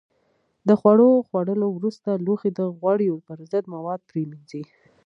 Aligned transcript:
د 0.67 0.69
خوړو 0.79 1.09
خوړلو 1.27 1.67
وروسته 1.77 2.09
لوښي 2.25 2.51
د 2.59 2.61
غوړیو 2.77 3.15
پر 3.27 3.37
ضد 3.51 3.63
موادو 3.73 4.07
پرېمنځئ. 4.09 4.63